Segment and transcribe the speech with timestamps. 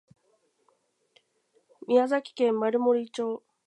[1.87, 3.43] 宮城県丸森町